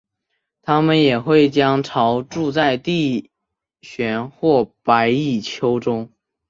[0.63, 3.29] 它们也会将巢筑在地
[3.83, 6.09] 穴或白蚁丘中。